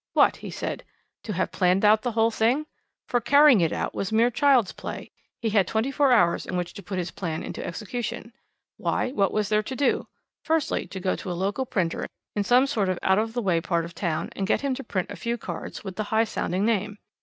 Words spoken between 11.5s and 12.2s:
printer